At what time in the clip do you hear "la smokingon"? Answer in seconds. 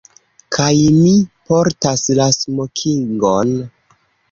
2.21-3.57